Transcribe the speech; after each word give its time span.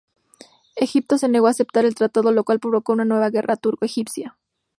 Egipto 0.77 1.19
se 1.19 1.29
negó 1.29 1.45
a 1.45 1.51
aceptar 1.51 1.85
el 1.85 1.93
tratado, 1.93 2.31
lo 2.31 2.43
cual 2.43 2.59
provocó 2.59 2.91
una 2.91 3.05
nueva 3.05 3.29
guerra 3.29 3.55
turco-egipcia. 3.55 4.35